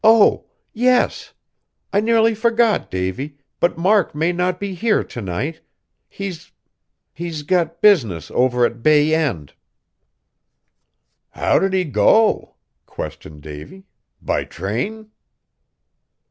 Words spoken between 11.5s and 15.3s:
did he go?" questioned Davy, "by train?"